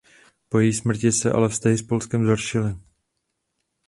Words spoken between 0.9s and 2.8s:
se ale vztahy s Polskem zhoršily.